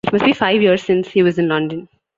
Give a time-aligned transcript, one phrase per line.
[0.03, 1.87] It must be five years since he was in London.